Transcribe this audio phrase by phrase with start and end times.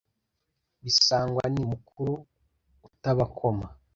[0.83, 2.13] bisangwa ni mukuru
[2.87, 3.67] utabakoma